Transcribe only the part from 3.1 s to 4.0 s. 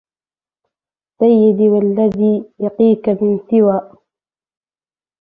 ومن السوء